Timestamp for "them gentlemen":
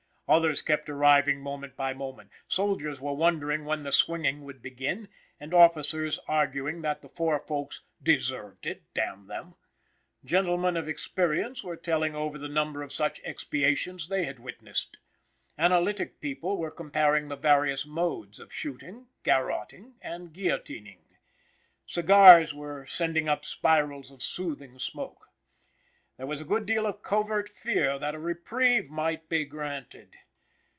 9.27-10.77